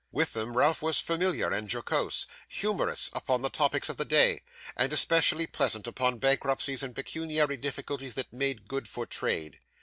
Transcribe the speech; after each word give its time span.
With 0.11 0.33
them 0.33 0.57
Ralph 0.57 0.81
was 0.81 0.99
familiar 0.99 1.51
and 1.51 1.71
jocose, 1.71 2.25
humorous 2.49 3.11
upon 3.13 3.41
the 3.43 3.51
topics 3.51 3.87
of 3.87 3.97
the 3.97 4.03
day, 4.03 4.41
and 4.75 4.91
especially 4.91 5.45
pleasant 5.45 5.85
upon 5.85 6.17
bankruptcies 6.17 6.81
and 6.81 6.95
pecuniary 6.95 7.57
difficulties 7.57 8.15
that 8.15 8.33
made 8.33 8.67
good 8.67 8.87
for 8.87 9.05
trade. 9.05 9.59